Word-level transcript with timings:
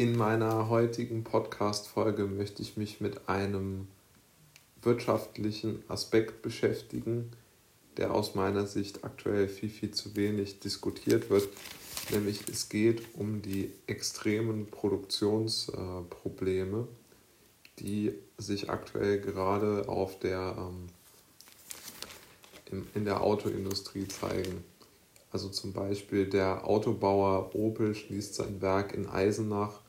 In 0.00 0.16
meiner 0.16 0.68
heutigen 0.68 1.24
Podcast-Folge 1.24 2.26
möchte 2.26 2.62
ich 2.62 2.76
mich 2.76 3.00
mit 3.00 3.28
einem 3.28 3.88
wirtschaftlichen 4.80 5.82
Aspekt 5.88 6.40
beschäftigen, 6.40 7.32
der 7.96 8.14
aus 8.14 8.36
meiner 8.36 8.64
Sicht 8.64 9.02
aktuell 9.02 9.48
viel, 9.48 9.70
viel 9.70 9.90
zu 9.90 10.14
wenig 10.14 10.60
diskutiert 10.60 11.30
wird. 11.30 11.48
Nämlich 12.12 12.42
es 12.48 12.68
geht 12.68 13.02
um 13.16 13.42
die 13.42 13.72
extremen 13.88 14.66
Produktionsprobleme, 14.66 16.86
die 17.80 18.14
sich 18.36 18.70
aktuell 18.70 19.20
gerade 19.20 19.88
auf 19.88 20.20
der, 20.20 20.70
ähm, 22.70 22.86
in 22.94 23.04
der 23.04 23.20
Autoindustrie 23.20 24.06
zeigen. 24.06 24.62
Also 25.32 25.48
zum 25.48 25.72
Beispiel 25.72 26.26
der 26.26 26.68
Autobauer 26.68 27.52
Opel 27.56 27.96
schließt 27.96 28.36
sein 28.36 28.62
Werk 28.62 28.94
in 28.94 29.08
Eisenach 29.08 29.80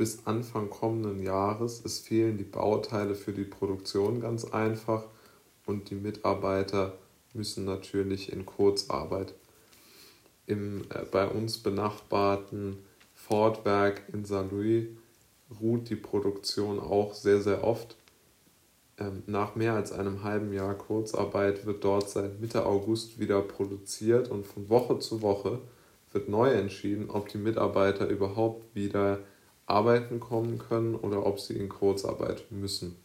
bis 0.00 0.24
Anfang 0.24 0.70
kommenden 0.70 1.22
Jahres. 1.22 1.84
Es 1.84 1.98
fehlen 1.98 2.38
die 2.38 2.44
Bauteile 2.44 3.14
für 3.14 3.34
die 3.34 3.44
Produktion 3.44 4.22
ganz 4.22 4.46
einfach 4.46 5.04
und 5.66 5.90
die 5.90 5.94
Mitarbeiter 5.94 6.94
müssen 7.34 7.66
natürlich 7.66 8.32
in 8.32 8.46
Kurzarbeit. 8.46 9.34
Im 10.46 10.84
äh, 10.88 11.04
bei 11.10 11.28
uns 11.28 11.58
benachbarten 11.58 12.78
Fordwerk 13.14 14.00
in 14.10 14.24
St. 14.24 14.50
Louis 14.50 14.86
ruht 15.60 15.90
die 15.90 15.96
Produktion 15.96 16.80
auch 16.80 17.12
sehr, 17.12 17.42
sehr 17.42 17.62
oft. 17.62 17.94
Ähm, 18.96 19.22
nach 19.26 19.54
mehr 19.54 19.74
als 19.74 19.92
einem 19.92 20.22
halben 20.22 20.54
Jahr 20.54 20.76
Kurzarbeit 20.76 21.66
wird 21.66 21.84
dort 21.84 22.08
seit 22.08 22.40
Mitte 22.40 22.64
August 22.64 23.20
wieder 23.20 23.42
produziert 23.42 24.30
und 24.30 24.46
von 24.46 24.70
Woche 24.70 24.98
zu 24.98 25.20
Woche 25.20 25.58
wird 26.10 26.30
neu 26.30 26.50
entschieden, 26.50 27.10
ob 27.10 27.28
die 27.28 27.36
Mitarbeiter 27.36 28.08
überhaupt 28.08 28.74
wieder 28.74 29.18
arbeiten 29.70 30.20
kommen 30.20 30.58
können 30.58 30.94
oder 30.94 31.24
ob 31.24 31.40
sie 31.40 31.54
in 31.54 31.68
Kurzarbeit 31.68 32.50
müssen. 32.50 32.96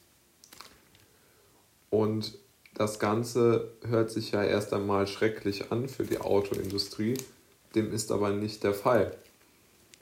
Und 1.89 2.38
das 2.73 2.99
Ganze 2.99 3.72
hört 3.88 4.11
sich 4.11 4.31
ja 4.31 4.44
erst 4.44 4.73
einmal 4.73 5.07
schrecklich 5.07 5.72
an 5.72 5.88
für 5.88 6.03
die 6.03 6.19
Autoindustrie, 6.19 7.16
dem 7.73 7.94
ist 7.94 8.11
aber 8.11 8.31
nicht 8.31 8.63
der 8.63 8.73
Fall. 8.73 9.16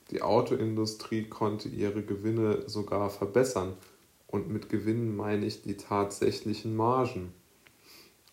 Die 0.09 0.21
Autoindustrie 0.21 1.25
konnte 1.25 1.69
ihre 1.69 2.01
Gewinne 2.01 2.67
sogar 2.67 3.09
verbessern 3.09 3.73
und 4.27 4.49
mit 4.49 4.69
Gewinnen 4.69 5.15
meine 5.15 5.45
ich 5.45 5.61
die 5.61 5.77
tatsächlichen 5.77 6.75
Margen. 6.75 7.33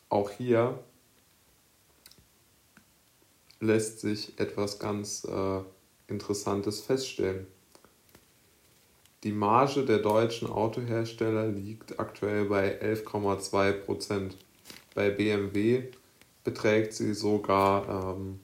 Auch 0.08 0.30
hier 0.30 0.78
lässt 3.60 4.00
sich 4.00 4.38
etwas 4.38 4.78
ganz 4.78 5.24
äh, 5.24 5.60
Interessantes 6.08 6.80
feststellen. 6.80 7.46
Die 9.22 9.32
Marge 9.32 9.84
der 9.84 9.98
deutschen 9.98 10.48
Autohersteller 10.48 11.46
liegt 11.46 12.00
aktuell 12.00 12.46
bei 12.46 12.80
11,2 12.80 13.72
Prozent. 13.72 14.36
Bei 14.94 15.10
BMW 15.10 15.90
beträgt 16.42 16.94
sie 16.94 17.12
sogar 17.12 18.16
ähm, 18.16 18.40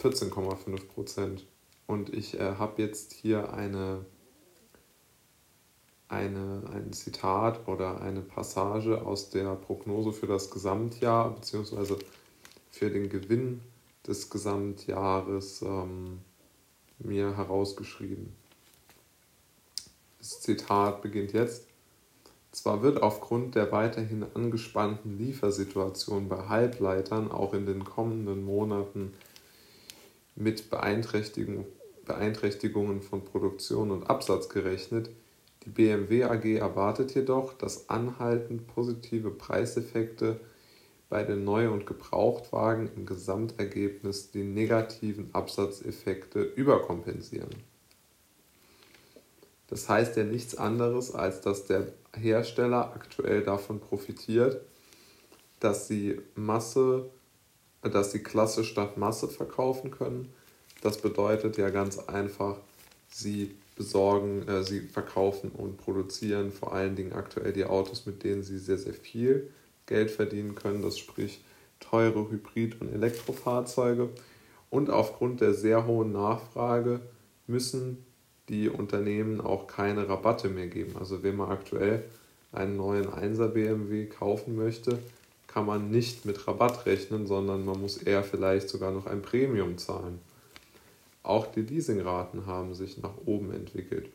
14,5 0.00 0.86
Prozent. 0.86 1.44
Und 1.88 2.14
ich 2.14 2.38
äh, 2.38 2.54
habe 2.58 2.80
jetzt 2.80 3.12
hier 3.12 3.52
eine, 3.52 4.04
eine, 6.08 6.62
ein 6.72 6.92
Zitat 6.92 7.66
oder 7.66 8.00
eine 8.00 8.20
Passage 8.20 9.04
aus 9.04 9.30
der 9.30 9.56
Prognose 9.56 10.12
für 10.12 10.28
das 10.28 10.48
Gesamtjahr 10.52 11.34
bzw. 11.34 11.96
für 12.70 12.90
den 12.90 13.08
Gewinn 13.08 13.62
des 14.06 14.30
Gesamtjahres 14.30 15.60
ähm, 15.62 16.20
mir 17.00 17.36
herausgeschrieben. 17.36 18.32
Das 20.18 20.40
Zitat 20.40 21.00
beginnt 21.00 21.32
jetzt. 21.32 21.68
Zwar 22.50 22.82
wird 22.82 23.02
aufgrund 23.02 23.54
der 23.54 23.70
weiterhin 23.70 24.26
angespannten 24.34 25.16
Liefersituation 25.16 26.28
bei 26.28 26.48
Halbleitern 26.48 27.30
auch 27.30 27.54
in 27.54 27.66
den 27.66 27.84
kommenden 27.84 28.44
Monaten 28.44 29.14
mit 30.34 30.70
Beeinträchtigung, 30.70 31.66
Beeinträchtigungen 32.04 33.00
von 33.00 33.24
Produktion 33.24 33.92
und 33.92 34.10
Absatz 34.10 34.48
gerechnet. 34.48 35.10
Die 35.64 35.70
BMW 35.70 36.24
AG 36.24 36.44
erwartet 36.44 37.14
jedoch, 37.14 37.52
dass 37.52 37.88
anhaltend 37.88 38.66
positive 38.66 39.30
Preiseffekte 39.30 40.40
bei 41.08 41.22
den 41.22 41.44
Neu- 41.44 41.70
und 41.70 41.86
Gebrauchtwagen 41.86 42.90
im 42.96 43.06
Gesamtergebnis 43.06 44.30
die 44.32 44.42
negativen 44.42 45.32
Absatzeffekte 45.32 46.42
überkompensieren. 46.42 47.50
Das 49.68 49.88
heißt 49.88 50.16
ja 50.16 50.24
nichts 50.24 50.56
anderes, 50.56 51.14
als 51.14 51.40
dass 51.40 51.66
der 51.66 51.88
Hersteller 52.16 52.92
aktuell 52.94 53.42
davon 53.42 53.80
profitiert, 53.80 54.62
dass 55.60 55.88
sie 55.88 56.20
Masse, 56.34 57.10
dass 57.82 58.12
sie 58.12 58.22
Klasse 58.22 58.64
statt 58.64 58.96
Masse 58.96 59.28
verkaufen 59.28 59.90
können. 59.90 60.32
Das 60.82 60.98
bedeutet 60.98 61.58
ja 61.58 61.70
ganz 61.70 61.98
einfach, 61.98 62.56
sie 63.10 63.56
besorgen, 63.76 64.46
äh, 64.48 64.64
sie 64.64 64.80
verkaufen 64.80 65.50
und 65.50 65.76
produzieren 65.76 66.50
vor 66.52 66.72
allen 66.72 66.96
Dingen 66.96 67.12
aktuell 67.12 67.52
die 67.52 67.64
Autos, 67.64 68.06
mit 68.06 68.24
denen 68.24 68.42
sie 68.42 68.58
sehr, 68.58 68.78
sehr 68.78 68.94
viel 68.94 69.50
Geld 69.86 70.10
verdienen 70.10 70.54
können. 70.54 70.82
Das 70.82 70.98
sprich 70.98 71.40
teure 71.80 72.30
Hybrid- 72.30 72.80
und 72.80 72.92
Elektrofahrzeuge. 72.92 74.10
Und 74.70 74.90
aufgrund 74.90 75.40
der 75.40 75.54
sehr 75.54 75.86
hohen 75.86 76.12
Nachfrage 76.12 77.00
müssen 77.46 78.04
die 78.48 78.68
Unternehmen 78.68 79.40
auch 79.40 79.66
keine 79.66 80.08
Rabatte 80.08 80.48
mehr 80.48 80.68
geben. 80.68 80.96
Also 80.98 81.22
wenn 81.22 81.36
man 81.36 81.50
aktuell 81.50 82.04
einen 82.52 82.76
neuen 82.76 83.06
1er 83.06 83.48
BMW 83.48 84.06
kaufen 84.06 84.56
möchte, 84.56 84.98
kann 85.46 85.66
man 85.66 85.90
nicht 85.90 86.24
mit 86.24 86.46
Rabatt 86.46 86.86
rechnen, 86.86 87.26
sondern 87.26 87.64
man 87.64 87.80
muss 87.80 87.98
eher 87.98 88.22
vielleicht 88.22 88.68
sogar 88.68 88.90
noch 88.90 89.06
ein 89.06 89.22
Premium 89.22 89.78
zahlen. 89.78 90.18
Auch 91.22 91.46
die 91.46 91.62
Leasingraten 91.62 92.46
haben 92.46 92.74
sich 92.74 92.98
nach 92.98 93.14
oben 93.26 93.52
entwickelt. 93.52 94.08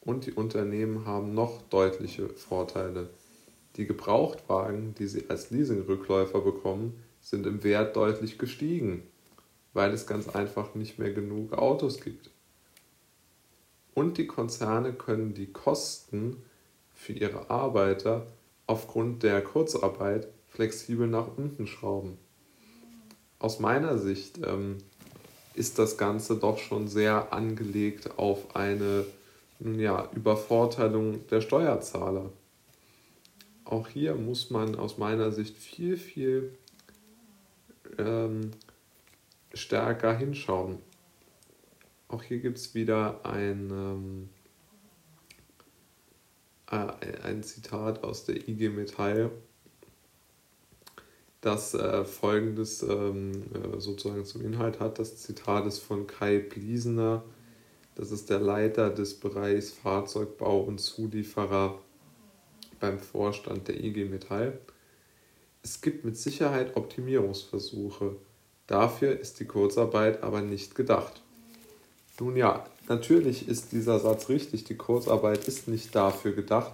Und 0.00 0.26
die 0.26 0.32
Unternehmen 0.32 1.06
haben 1.06 1.34
noch 1.34 1.62
deutliche 1.62 2.28
Vorteile. 2.28 3.08
Die 3.76 3.86
Gebrauchtwagen, 3.86 4.94
die 4.98 5.06
sie 5.06 5.30
als 5.30 5.50
Leasingrückläufer 5.50 6.40
bekommen, 6.40 6.94
sind 7.20 7.46
im 7.46 7.62
Wert 7.64 7.96
deutlich 7.96 8.36
gestiegen, 8.36 9.04
weil 9.72 9.92
es 9.92 10.06
ganz 10.06 10.28
einfach 10.28 10.74
nicht 10.74 10.98
mehr 10.98 11.12
genug 11.12 11.52
Autos 11.54 12.00
gibt 12.00 12.31
und 13.94 14.18
die 14.18 14.26
Konzerne 14.26 14.92
können 14.92 15.34
die 15.34 15.52
Kosten 15.52 16.42
für 16.94 17.12
ihre 17.12 17.50
Arbeiter 17.50 18.26
aufgrund 18.66 19.22
der 19.22 19.42
Kurzarbeit 19.42 20.28
flexibel 20.48 21.06
nach 21.06 21.26
unten 21.36 21.66
schrauben. 21.66 22.18
Aus 23.38 23.58
meiner 23.58 23.98
Sicht 23.98 24.38
ähm, 24.46 24.78
ist 25.54 25.78
das 25.78 25.98
Ganze 25.98 26.36
doch 26.36 26.58
schon 26.58 26.88
sehr 26.88 27.32
angelegt 27.32 28.18
auf 28.18 28.54
eine 28.54 29.04
ja, 29.60 30.08
Übervorteilung 30.14 31.26
der 31.28 31.40
Steuerzahler. 31.40 32.30
Auch 33.64 33.88
hier 33.88 34.14
muss 34.14 34.50
man 34.50 34.74
aus 34.76 34.98
meiner 34.98 35.32
Sicht 35.32 35.56
viel, 35.56 35.96
viel 35.96 36.52
ähm, 37.98 38.52
stärker 39.54 40.16
hinschauen. 40.16 40.78
Auch 42.12 42.22
hier 42.22 42.40
gibt 42.40 42.58
es 42.58 42.74
wieder 42.74 43.24
ein, 43.24 43.70
ähm, 43.70 44.28
äh, 46.70 47.22
ein 47.22 47.42
Zitat 47.42 48.04
aus 48.04 48.26
der 48.26 48.46
IG 48.46 48.68
Metall, 48.68 49.30
das 51.40 51.72
äh, 51.72 52.04
folgendes 52.04 52.82
ähm, 52.82 53.32
äh, 53.54 53.80
sozusagen 53.80 54.26
zum 54.26 54.44
Inhalt 54.44 54.78
hat. 54.78 54.98
Das 54.98 55.16
Zitat 55.16 55.64
ist 55.64 55.78
von 55.78 56.06
Kai 56.06 56.38
Bliesener, 56.40 57.24
das 57.94 58.10
ist 58.10 58.28
der 58.28 58.40
Leiter 58.40 58.90
des 58.90 59.18
Bereichs 59.18 59.70
Fahrzeugbau 59.70 60.60
und 60.60 60.80
Zulieferer 60.80 61.80
beim 62.78 62.98
Vorstand 62.98 63.68
der 63.68 63.82
IG 63.82 64.04
Metall. 64.04 64.60
Es 65.62 65.80
gibt 65.80 66.04
mit 66.04 66.18
Sicherheit 66.18 66.76
Optimierungsversuche. 66.76 68.16
Dafür 68.66 69.18
ist 69.18 69.40
die 69.40 69.46
Kurzarbeit 69.46 70.22
aber 70.22 70.42
nicht 70.42 70.74
gedacht. 70.74 71.22
Nun 72.22 72.36
ja, 72.36 72.64
natürlich 72.88 73.48
ist 73.48 73.72
dieser 73.72 73.98
Satz 73.98 74.28
richtig, 74.28 74.62
die 74.62 74.76
Kurzarbeit 74.76 75.48
ist 75.48 75.66
nicht 75.66 75.92
dafür 75.92 76.30
gedacht, 76.30 76.70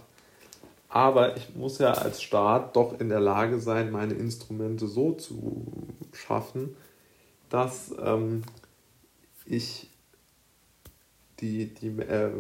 aber 0.91 1.39
ich 1.39 1.55
muss 1.57 1.79
ja 1.79 1.93
als 1.93 2.21
Staat 2.21 2.77
doch 2.77 3.01
in 3.01 3.09
der 3.09 3.21
Lage 3.21 3.59
sein, 3.59 3.91
meine 3.91 4.13
Instrumente 4.13 4.87
so 4.87 5.13
zu 5.13 5.67
schaffen, 6.13 6.77
dass 7.49 7.95
ähm, 7.99 8.43
ich 9.47 9.89
die, 11.41 11.73
die, 11.73 11.99
äh, 11.99 12.31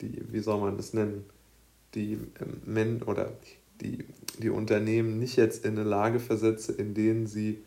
die, 0.00 0.24
wie 0.32 0.40
soll 0.40 0.58
man 0.58 0.76
das 0.76 0.92
nennen, 0.92 1.24
die 1.94 2.14
äh, 2.14 2.18
Men 2.64 3.00
oder 3.04 3.32
die, 3.80 4.04
die 4.40 4.50
Unternehmen 4.50 5.20
nicht 5.20 5.36
jetzt 5.36 5.64
in 5.64 5.78
eine 5.78 5.88
Lage 5.88 6.18
versetze, 6.18 6.72
in 6.72 6.94
denen 6.94 7.28
sie 7.28 7.62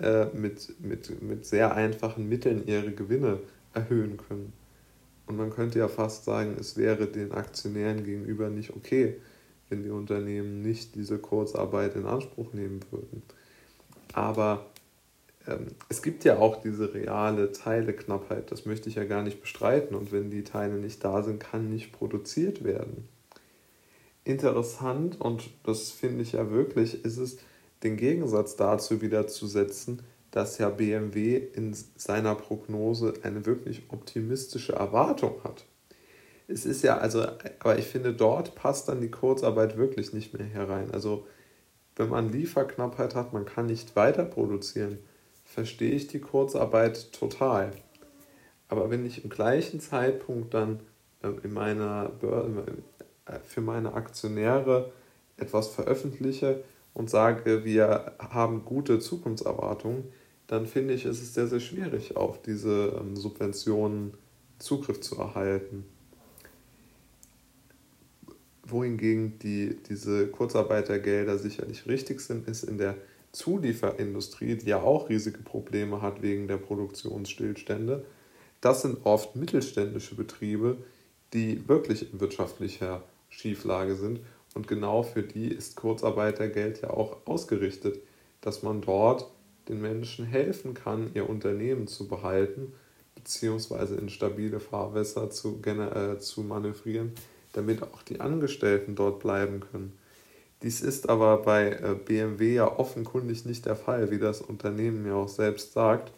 äh, 0.00 0.26
mit, 0.34 0.80
mit, 0.80 1.22
mit 1.22 1.44
sehr 1.44 1.74
einfachen 1.74 2.28
Mitteln 2.28 2.66
ihre 2.66 2.92
Gewinne 2.92 3.40
erhöhen 3.74 4.16
können. 4.16 4.52
Und 5.26 5.36
man 5.36 5.50
könnte 5.50 5.78
ja 5.78 5.88
fast 5.88 6.24
sagen, 6.24 6.56
es 6.58 6.76
wäre 6.76 7.06
den 7.06 7.32
Aktionären 7.32 8.04
gegenüber 8.04 8.50
nicht 8.50 8.74
okay, 8.74 9.16
wenn 9.68 9.82
die 9.82 9.90
Unternehmen 9.90 10.62
nicht 10.62 10.94
diese 10.96 11.18
Kurzarbeit 11.18 11.94
in 11.94 12.06
Anspruch 12.06 12.52
nehmen 12.52 12.80
würden. 12.90 13.22
Aber 14.12 14.66
ähm, 15.46 15.68
es 15.88 16.02
gibt 16.02 16.24
ja 16.24 16.38
auch 16.38 16.60
diese 16.60 16.92
reale 16.94 17.52
Teileknappheit, 17.52 18.50
das 18.50 18.66
möchte 18.66 18.88
ich 18.88 18.96
ja 18.96 19.04
gar 19.04 19.22
nicht 19.22 19.40
bestreiten. 19.40 19.94
Und 19.94 20.12
wenn 20.12 20.30
die 20.30 20.44
Teile 20.44 20.74
nicht 20.74 21.04
da 21.04 21.22
sind, 21.22 21.40
kann 21.40 21.70
nicht 21.70 21.92
produziert 21.92 22.64
werden. 22.64 23.08
Interessant, 24.24 25.20
und 25.20 25.50
das 25.64 25.90
finde 25.90 26.22
ich 26.22 26.32
ja 26.32 26.50
wirklich, 26.50 27.04
ist 27.04 27.16
es, 27.18 27.38
den 27.82 27.96
Gegensatz 27.96 28.56
dazu 28.56 29.00
wieder 29.00 29.26
zu 29.26 29.46
setzen, 29.46 30.02
dass 30.30 30.58
ja 30.58 30.68
BMW 30.68 31.36
in 31.36 31.74
seiner 31.96 32.34
Prognose 32.34 33.14
eine 33.22 33.46
wirklich 33.46 33.82
optimistische 33.88 34.74
Erwartung 34.74 35.42
hat. 35.42 35.64
Es 36.46 36.66
ist 36.66 36.82
ja, 36.82 36.98
also, 36.98 37.26
aber 37.60 37.78
ich 37.78 37.86
finde, 37.86 38.12
dort 38.12 38.54
passt 38.54 38.88
dann 38.88 39.00
die 39.00 39.10
Kurzarbeit 39.10 39.76
wirklich 39.76 40.12
nicht 40.12 40.36
mehr 40.36 40.46
herein. 40.46 40.90
Also, 40.90 41.26
wenn 41.96 42.08
man 42.08 42.30
Lieferknappheit 42.30 43.14
hat, 43.14 43.32
man 43.32 43.44
kann 43.44 43.66
nicht 43.66 43.94
weiter 43.94 44.24
produzieren, 44.24 44.98
verstehe 45.44 45.92
ich 45.92 46.06
die 46.06 46.20
Kurzarbeit 46.20 47.12
total. 47.12 47.72
Aber 48.68 48.90
wenn 48.90 49.04
ich 49.04 49.24
im 49.24 49.30
gleichen 49.30 49.80
Zeitpunkt 49.80 50.54
dann 50.54 50.80
ähm, 51.22 51.40
in 51.42 51.52
meiner 51.52 52.10
äh, 53.26 53.38
für 53.44 53.60
meine 53.60 53.94
Aktionäre 53.94 54.92
etwas 55.36 55.68
veröffentliche 55.68 56.62
und 56.94 57.10
sage, 57.10 57.64
wir 57.64 58.12
haben 58.18 58.64
gute 58.64 58.98
Zukunftserwartungen, 58.98 60.04
dann 60.46 60.66
finde 60.66 60.94
ich, 60.94 61.04
ist 61.04 61.22
es 61.22 61.34
sehr, 61.34 61.46
sehr 61.46 61.60
schwierig, 61.60 62.16
auf 62.16 62.42
diese 62.42 62.98
ähm, 63.00 63.16
Subventionen 63.16 64.14
Zugriff 64.58 65.00
zu 65.00 65.16
erhalten. 65.16 65.84
Wohingegen 68.64 69.38
die, 69.38 69.76
diese 69.88 70.28
Kurzarbeitergelder 70.28 71.38
sicherlich 71.38 71.86
richtig 71.86 72.20
sind, 72.20 72.48
ist 72.48 72.64
in 72.64 72.78
der 72.78 72.96
Zulieferindustrie, 73.32 74.56
die 74.56 74.66
ja 74.66 74.82
auch 74.82 75.08
riesige 75.08 75.38
Probleme 75.38 76.02
hat 76.02 76.20
wegen 76.22 76.48
der 76.48 76.56
Produktionsstillstände. 76.56 78.04
Das 78.60 78.82
sind 78.82 79.04
oft 79.04 79.36
mittelständische 79.36 80.14
Betriebe, 80.14 80.78
die 81.32 81.68
wirklich 81.68 82.12
in 82.12 82.20
wirtschaftlicher 82.20 83.02
Schieflage 83.28 83.94
sind. 83.94 84.20
Und 84.54 84.68
genau 84.68 85.02
für 85.02 85.22
die 85.22 85.48
ist 85.48 85.76
Kurzarbeitergeld 85.76 86.82
ja 86.82 86.90
auch 86.90 87.18
ausgerichtet, 87.26 88.00
dass 88.40 88.62
man 88.62 88.80
dort 88.80 89.30
den 89.68 89.80
Menschen 89.80 90.24
helfen 90.24 90.74
kann, 90.74 91.10
ihr 91.14 91.28
Unternehmen 91.28 91.86
zu 91.86 92.08
behalten, 92.08 92.72
beziehungsweise 93.14 93.96
in 93.96 94.08
stabile 94.08 94.60
Fahrwässer 94.60 95.30
zu, 95.30 95.60
äh, 95.64 96.18
zu 96.18 96.42
manövrieren, 96.42 97.12
damit 97.52 97.82
auch 97.82 98.02
die 98.02 98.20
Angestellten 98.20 98.94
dort 98.94 99.20
bleiben 99.20 99.60
können. 99.60 99.92
Dies 100.62 100.82
ist 100.82 101.08
aber 101.08 101.38
bei 101.38 101.70
äh, 101.70 101.94
BMW 102.04 102.54
ja 102.54 102.78
offenkundig 102.78 103.46
nicht 103.46 103.66
der 103.66 103.76
Fall, 103.76 104.10
wie 104.10 104.18
das 104.18 104.40
Unternehmen 104.42 105.06
ja 105.06 105.14
auch 105.14 105.28
selbst 105.28 105.72
sagt. 105.72 106.12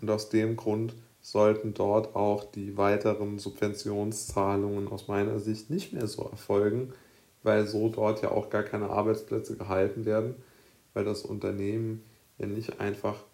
Und 0.00 0.10
aus 0.10 0.28
dem 0.30 0.56
Grund 0.56 0.94
sollten 1.20 1.74
dort 1.74 2.14
auch 2.14 2.44
die 2.44 2.76
weiteren 2.76 3.38
Subventionszahlungen 3.38 4.88
aus 4.88 5.08
meiner 5.08 5.38
Sicht 5.40 5.68
nicht 5.68 5.92
mehr 5.92 6.06
so 6.06 6.22
erfolgen, 6.22 6.92
weil 7.48 7.66
so 7.66 7.88
dort 7.88 8.20
ja 8.20 8.30
auch 8.30 8.50
gar 8.50 8.62
keine 8.62 8.90
Arbeitsplätze 8.90 9.56
gehalten 9.56 10.04
werden, 10.04 10.34
weil 10.92 11.06
das 11.06 11.22
Unternehmen 11.22 12.04
ja 12.36 12.46
nicht 12.46 12.78
einfach 12.78 13.24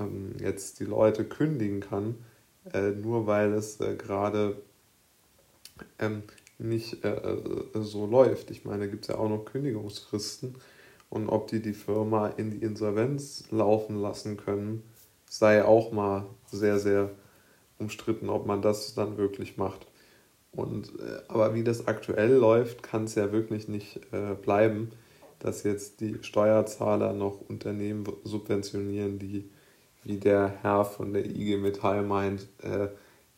ähm, 0.00 0.34
jetzt 0.40 0.80
die 0.80 0.84
Leute 0.84 1.24
kündigen 1.24 1.78
kann, 1.78 2.16
äh, 2.74 2.90
nur 2.90 3.28
weil 3.28 3.52
es 3.52 3.80
äh, 3.80 3.94
gerade 3.94 4.56
ähm, 6.00 6.24
nicht 6.58 7.04
äh, 7.04 7.14
äh 7.14 7.82
so 7.82 8.04
läuft. 8.06 8.50
Ich 8.50 8.64
meine, 8.64 8.80
da 8.80 8.86
gibt 8.90 9.04
es 9.04 9.08
ja 9.08 9.18
auch 9.18 9.28
noch 9.28 9.44
Kündigungsfristen 9.44 10.56
und 11.08 11.28
ob 11.28 11.46
die 11.46 11.62
die 11.62 11.72
Firma 11.72 12.26
in 12.26 12.50
die 12.50 12.64
Insolvenz 12.64 13.44
laufen 13.52 13.94
lassen 14.02 14.36
können, 14.36 14.82
sei 15.26 15.64
auch 15.64 15.92
mal 15.92 16.26
sehr, 16.50 16.80
sehr 16.80 17.10
umstritten, 17.78 18.28
ob 18.28 18.44
man 18.44 18.60
das 18.60 18.94
dann 18.96 19.18
wirklich 19.18 19.56
macht. 19.56 19.86
Und, 20.52 20.88
äh, 21.00 21.22
aber 21.28 21.54
wie 21.54 21.64
das 21.64 21.86
aktuell 21.86 22.32
läuft, 22.34 22.82
kann 22.82 23.04
es 23.04 23.14
ja 23.14 23.32
wirklich 23.32 23.68
nicht 23.68 24.00
äh, 24.12 24.34
bleiben 24.34 24.92
dass 25.42 25.64
jetzt 25.64 26.00
die 26.00 26.18
Steuerzahler 26.22 27.12
noch 27.12 27.40
Unternehmen 27.48 28.04
subventionieren, 28.22 29.18
die, 29.18 29.50
wie 30.04 30.18
der 30.18 30.54
Herr 30.62 30.84
von 30.84 31.12
der 31.12 31.26
IG 31.26 31.56
Metall 31.56 32.02
meint, 32.02 32.48
äh, 32.62 32.88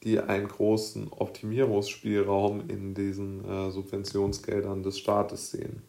die 0.03 0.21
einen 0.21 0.49
großen 0.49 1.09
Optimierungsspielraum 1.11 2.69
in 2.69 2.93
diesen 2.93 3.43
äh, 3.49 3.71
Subventionsgeldern 3.71 4.83
des 4.83 4.99
Staates 4.99 5.51
sehen. 5.51 5.83